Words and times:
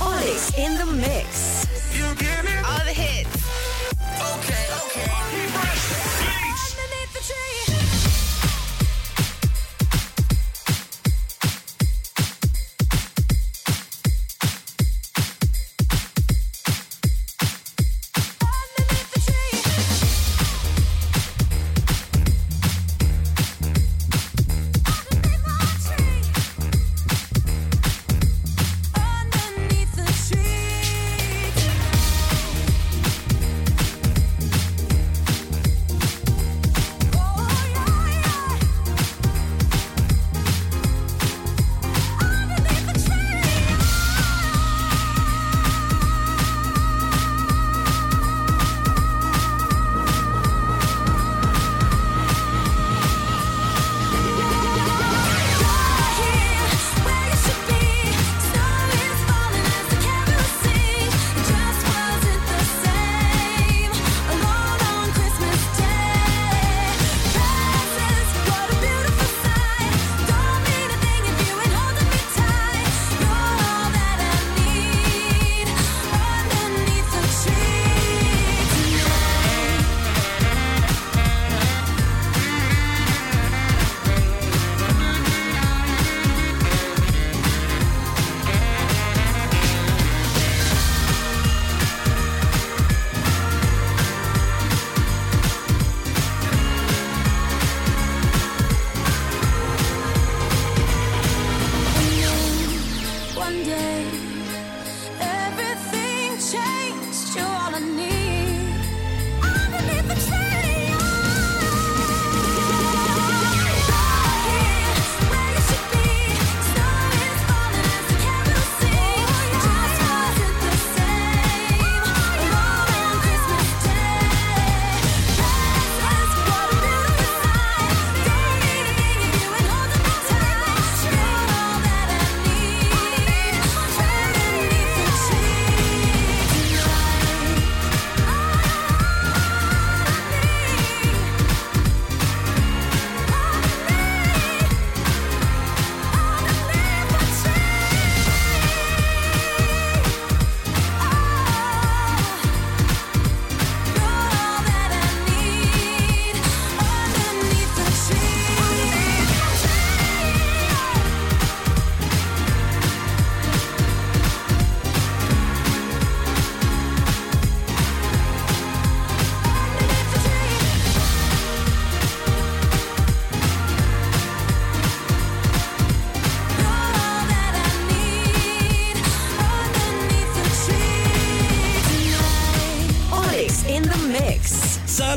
Olix 0.00 0.58
in 0.58 0.76
the 0.76 0.86
mix. 0.86 1.66
You 1.96 2.14
get 2.16 2.44
me? 2.44 2.50
All 2.66 2.84
the 2.84 2.92
hits. 2.92 3.43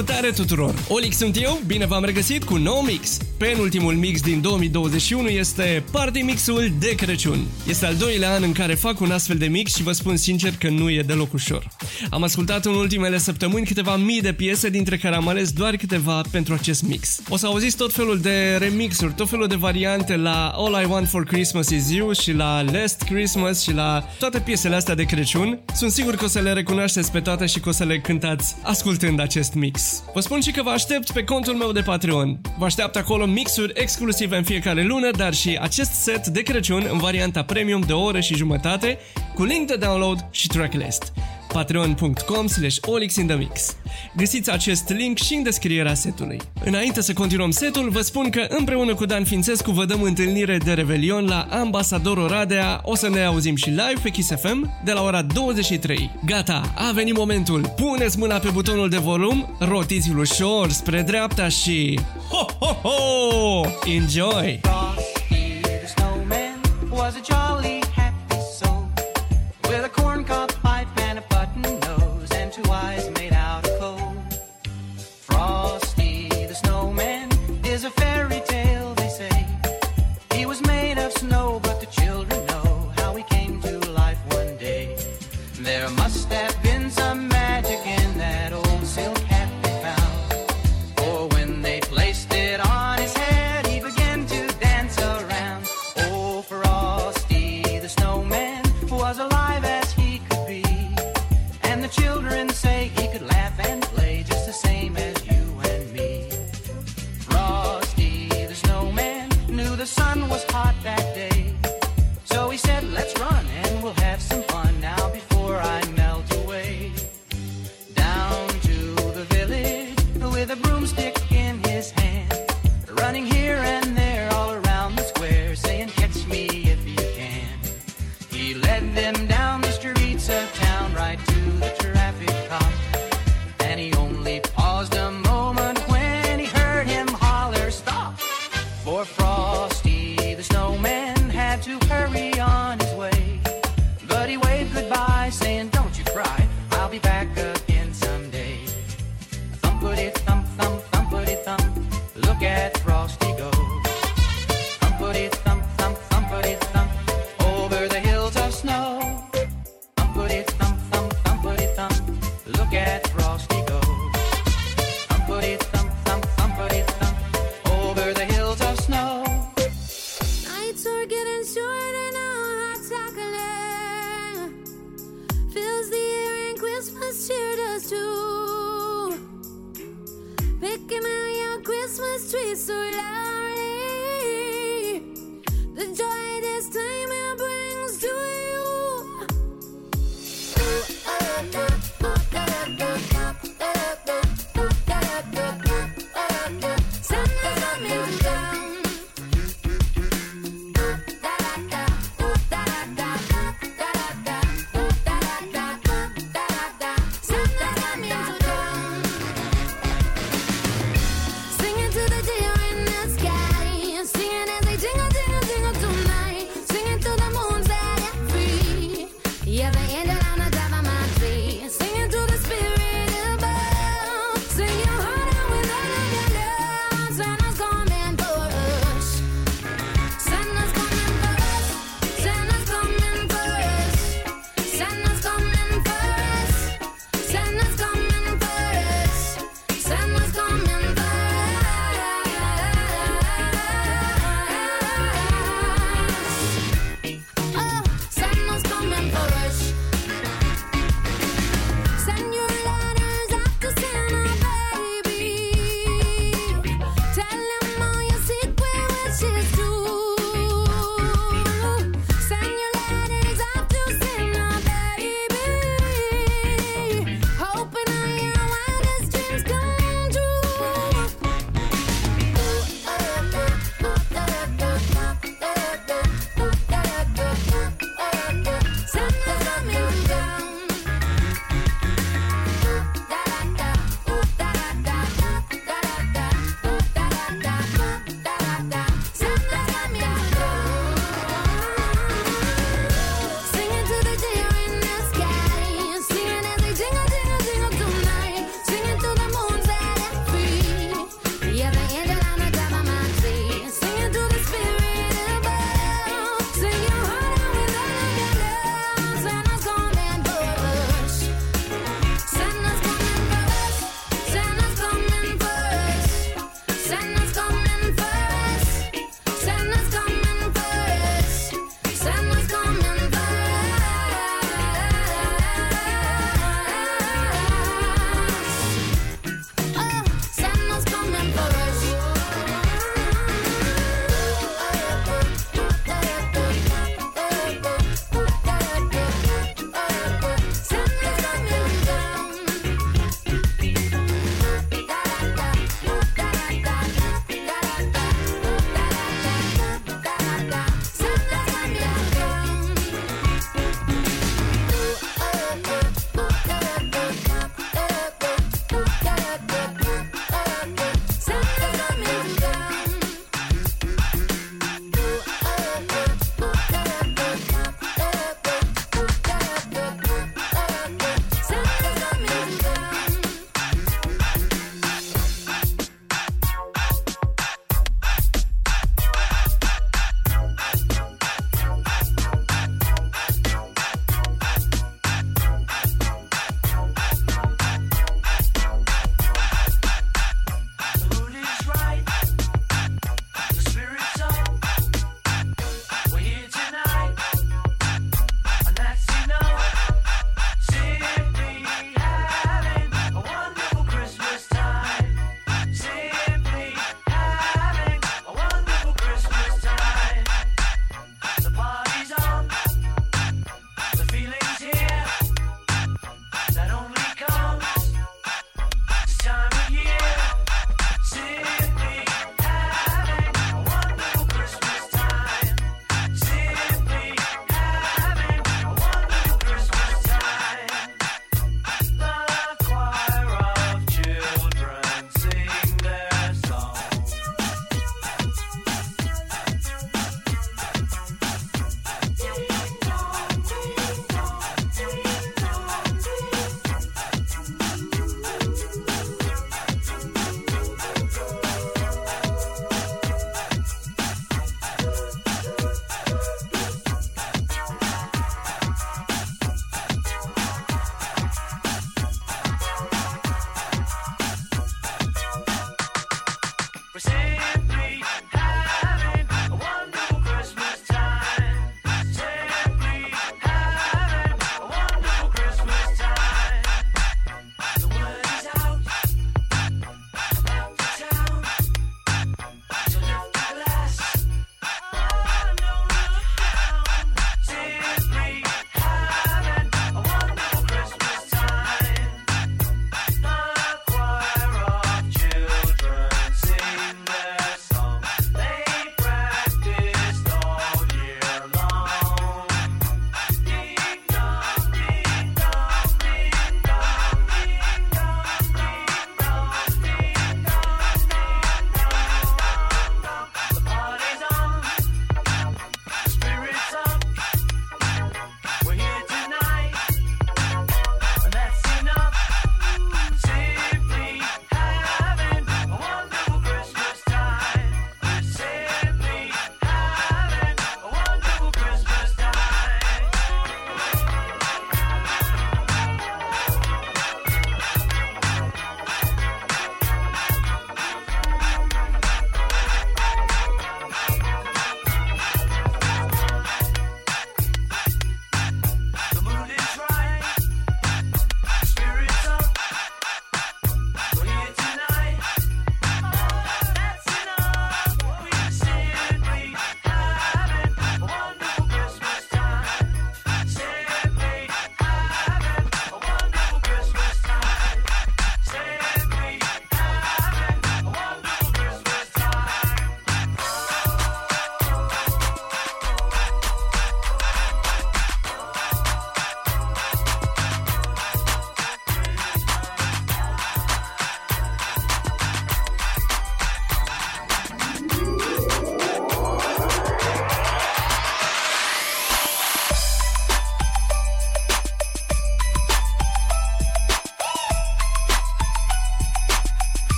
Salutare 0.00 0.30
tuturor! 0.30 0.74
Olic 0.88 1.12
sunt 1.12 1.42
eu, 1.42 1.60
bine 1.66 1.86
v-am 1.86 2.04
regăsit 2.04 2.44
cu 2.44 2.54
un 2.54 2.62
nou 2.62 2.80
mix. 2.80 3.18
Penultimul 3.48 3.94
mix 3.94 4.20
din 4.20 4.40
2021 4.40 5.28
este 5.28 5.84
Party 5.90 6.20
Mixul 6.20 6.72
de 6.78 6.94
Crăciun. 6.94 7.46
Este 7.68 7.86
al 7.86 7.94
doilea 7.94 8.32
an 8.34 8.42
în 8.42 8.52
care 8.52 8.74
fac 8.74 9.00
un 9.00 9.10
astfel 9.10 9.36
de 9.36 9.46
mix 9.46 9.74
și 9.74 9.82
vă 9.82 9.92
spun 9.92 10.16
sincer 10.16 10.52
că 10.58 10.68
nu 10.68 10.90
e 10.90 11.02
deloc 11.02 11.32
ușor. 11.32 11.66
Am 12.10 12.22
ascultat 12.22 12.64
în 12.64 12.74
ultimele 12.74 13.18
săptămâni 13.18 13.66
câteva 13.66 13.96
mii 13.96 14.20
de 14.20 14.32
piese, 14.32 14.68
dintre 14.68 14.96
care 14.96 15.14
am 15.14 15.28
ales 15.28 15.52
doar 15.52 15.76
câteva 15.76 16.20
pentru 16.30 16.54
acest 16.54 16.82
mix. 16.82 17.20
O 17.28 17.36
să 17.36 17.46
auziți 17.46 17.76
tot 17.76 17.92
felul 17.92 18.18
de 18.20 18.56
remixuri, 18.58 19.12
tot 19.12 19.28
felul 19.28 19.46
de 19.46 19.56
variante 19.56 20.16
la 20.16 20.52
All 20.54 20.82
I 20.82 20.86
Want 20.90 21.08
For 21.08 21.24
Christmas 21.24 21.68
Is 21.68 21.90
You 21.90 22.12
și 22.12 22.32
la 22.32 22.62
Last 22.62 23.02
Christmas 23.02 23.62
și 23.62 23.72
la 23.72 24.04
toate 24.18 24.40
piesele 24.40 24.74
astea 24.74 24.94
de 24.94 25.04
Crăciun. 25.04 25.60
Sunt 25.74 25.90
sigur 25.90 26.14
că 26.14 26.24
o 26.24 26.28
să 26.28 26.40
le 26.40 26.52
recunoașteți 26.52 27.12
pe 27.12 27.20
toate 27.20 27.46
și 27.46 27.60
că 27.60 27.68
o 27.68 27.72
să 27.72 27.84
le 27.84 27.98
cântați 27.98 28.56
ascultând 28.62 29.20
acest 29.20 29.54
mix. 29.54 30.02
Vă 30.14 30.20
spun 30.20 30.40
și 30.40 30.50
că 30.50 30.62
vă 30.62 30.70
aștept 30.70 31.10
pe 31.10 31.24
contul 31.24 31.54
meu 31.54 31.72
de 31.72 31.80
Patreon. 31.80 32.40
Vă 32.58 32.64
așteaptă 32.64 32.98
acolo 32.98 33.28
mixuri 33.32 33.72
exclusive 33.74 34.36
în 34.36 34.42
fiecare 34.42 34.82
lună, 34.82 35.10
dar 35.10 35.34
și 35.34 35.58
acest 35.60 35.92
set 35.92 36.26
de 36.26 36.42
Crăciun 36.42 36.88
în 36.90 36.98
varianta 36.98 37.42
premium 37.42 37.80
de 37.80 37.92
o 37.92 38.02
oră 38.02 38.20
și 38.20 38.34
jumătate, 38.34 38.98
cu 39.34 39.44
link 39.44 39.66
de 39.66 39.76
download 39.76 40.26
și 40.30 40.46
tracklist 40.46 41.12
patreon.com 41.52 42.46
slash 42.46 42.76
olixinthemix. 42.86 43.76
Găsiți 44.16 44.50
acest 44.50 44.88
link 44.88 45.18
și 45.18 45.34
în 45.34 45.42
descrierea 45.42 45.94
setului. 45.94 46.40
Înainte 46.64 47.00
să 47.00 47.12
continuăm 47.12 47.50
setul, 47.50 47.88
vă 47.88 48.00
spun 48.00 48.30
că 48.30 48.46
împreună 48.48 48.94
cu 48.94 49.06
Dan 49.06 49.24
Fințescu 49.24 49.70
vă 49.70 49.84
dăm 49.84 50.02
întâlnire 50.02 50.58
de 50.58 50.72
Revelion 50.72 51.26
la 51.26 51.46
Ambasador 51.50 52.16
Oradea. 52.16 52.80
O 52.84 52.94
să 52.94 53.08
ne 53.08 53.24
auzim 53.24 53.56
și 53.56 53.68
live 53.68 54.00
pe 54.02 54.08
Kiss 54.08 54.30
FM 54.40 54.70
de 54.84 54.92
la 54.92 55.02
ora 55.02 55.22
23. 55.22 56.10
Gata, 56.24 56.72
a 56.76 56.92
venit 56.92 57.16
momentul. 57.16 57.74
Puneți 57.76 58.18
mâna 58.18 58.38
pe 58.38 58.48
butonul 58.48 58.88
de 58.88 58.98
volum, 58.98 59.56
rotiți-l 59.58 60.18
ușor 60.18 60.70
spre 60.70 61.02
dreapta 61.02 61.48
și... 61.48 61.98
Ho, 62.30 62.46
ho, 62.60 62.88
ho! 62.88 63.60
Enjoy! 63.84 64.60
Frosty 64.62 65.60
the 65.62 65.86
snowman 65.86 66.60
was 66.90 67.14
a 67.14 67.20
jolly 67.32 67.79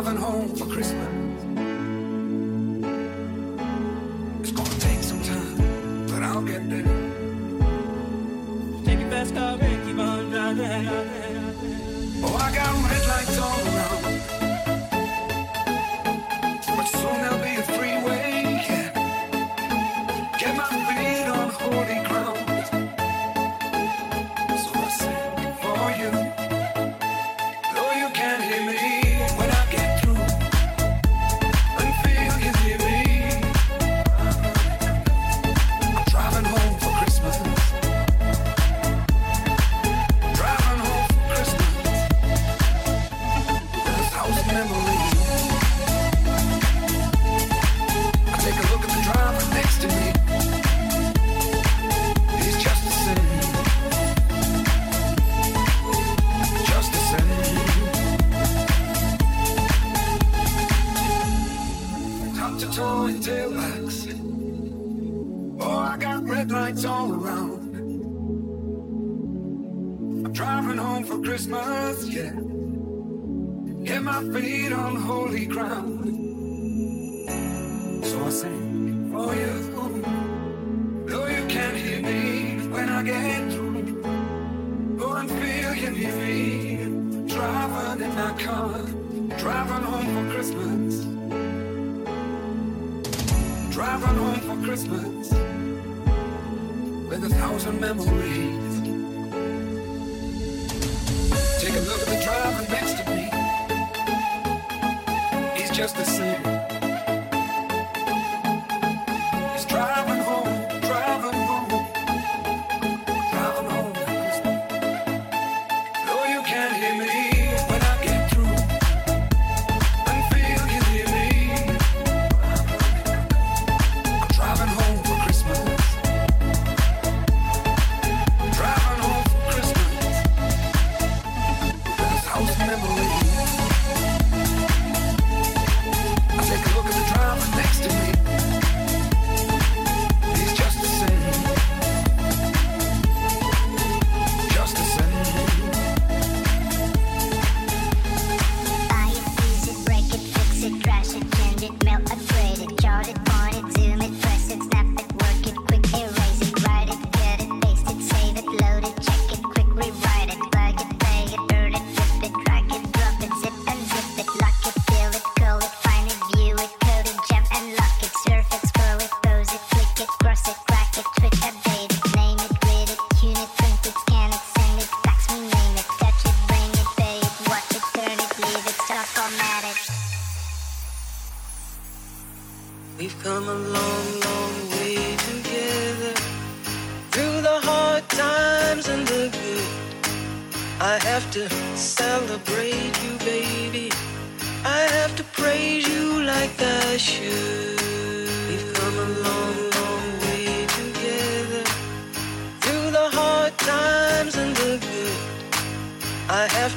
driving 0.00 0.20
home 0.20 0.54
for 0.54 0.64
Christmas. 0.66 1.07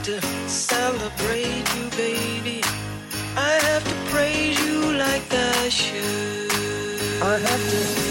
to 0.03 0.19
celebrate 0.47 1.63
you, 1.75 1.89
baby. 1.95 2.61
I 3.37 3.51
have 3.67 3.83
to 3.83 4.11
praise 4.11 4.59
you 4.65 4.93
like 4.97 5.21
I 5.31 5.69
should. 5.69 6.51
I 7.21 7.37
have 7.37 7.69
to. 7.71 8.10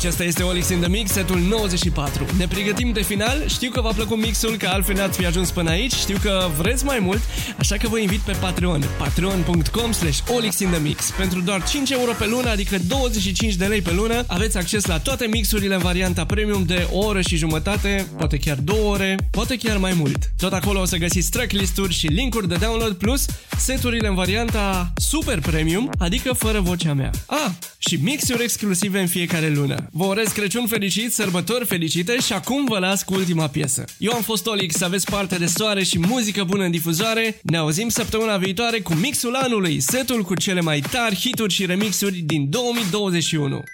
Acesta 0.00 0.24
este 0.24 0.42
Olix 0.42 0.68
in 0.68 0.80
the 0.80 0.88
Mix, 0.88 1.10
setul 1.10 1.38
94. 1.38 2.24
Ne 2.38 2.46
pregătim 2.46 2.92
de 2.92 3.02
final, 3.02 3.46
știu 3.46 3.70
că 3.70 3.80
v-a 3.80 3.92
plăcut 3.92 4.16
mixul, 4.18 4.56
că 4.56 4.66
altfel 4.66 4.94
n-ați 4.94 5.18
fi 5.18 5.26
ajuns 5.26 5.50
până 5.50 5.70
aici, 5.70 5.92
știu 5.92 6.16
că 6.22 6.48
vreți 6.56 6.84
mai 6.84 6.98
mult, 6.98 7.20
așa 7.72 7.82
că 7.82 7.88
vă 7.88 7.98
invit 7.98 8.18
pe 8.20 8.32
Patreon, 8.40 8.84
patreon.com 8.98 9.92
slash 9.92 10.18
olixinthemix. 10.34 11.10
Pentru 11.16 11.40
doar 11.40 11.68
5 11.68 11.90
euro 11.90 12.12
pe 12.12 12.26
lună, 12.26 12.48
adică 12.48 12.78
25 12.86 13.54
de 13.54 13.64
lei 13.66 13.80
pe 13.80 13.92
lună, 13.92 14.24
aveți 14.26 14.56
acces 14.56 14.84
la 14.84 14.98
toate 14.98 15.26
mixurile 15.26 15.74
în 15.74 15.80
varianta 15.80 16.24
premium 16.24 16.64
de 16.64 16.88
o 16.92 16.98
oră 16.98 17.20
și 17.20 17.36
jumătate, 17.36 18.06
poate 18.16 18.36
chiar 18.36 18.56
două 18.56 18.92
ore, 18.92 19.16
poate 19.30 19.56
chiar 19.56 19.76
mai 19.76 19.92
mult. 19.92 20.30
Tot 20.38 20.52
acolo 20.52 20.80
o 20.80 20.84
să 20.84 20.96
găsiți 20.96 21.30
tracklist-uri 21.30 21.92
și 21.92 22.06
linkuri 22.06 22.48
de 22.48 22.54
download 22.54 22.92
plus 22.92 23.26
seturile 23.58 24.08
în 24.08 24.14
varianta 24.14 24.92
super 24.96 25.40
premium, 25.40 25.90
adică 25.98 26.32
fără 26.32 26.60
vocea 26.60 26.94
mea. 26.94 27.10
Ah, 27.26 27.50
și 27.78 27.98
mixuri 28.02 28.42
exclusive 28.42 29.00
în 29.00 29.06
fiecare 29.06 29.48
lună. 29.48 29.88
Vă 29.92 30.04
urez 30.04 30.28
Crăciun 30.28 30.66
fericit, 30.66 31.12
sărbători 31.12 31.64
fericite 31.64 32.18
și 32.20 32.32
acum 32.32 32.64
vă 32.64 32.78
las 32.78 33.02
cu 33.02 33.14
ultima 33.14 33.48
piesă. 33.48 33.84
Eu 33.98 34.12
am 34.12 34.22
fost 34.22 34.46
Olix, 34.46 34.74
să 34.74 34.84
aveți 34.84 35.10
parte 35.10 35.36
de 35.36 35.46
soare 35.46 35.82
și 35.82 35.98
muzică 35.98 36.44
bună 36.44 36.64
în 36.64 36.70
difuzoare. 36.70 37.40
Ne 37.42 37.58
auzim 37.60 37.88
săptămâna 37.88 38.36
viitoare 38.36 38.80
cu 38.80 38.94
mixul 38.94 39.34
anului, 39.34 39.80
setul 39.80 40.22
cu 40.22 40.34
cele 40.34 40.60
mai 40.60 40.80
tari 40.80 41.14
hituri 41.14 41.52
și 41.52 41.66
remixuri 41.66 42.18
din 42.18 42.50
2021. 42.50 43.64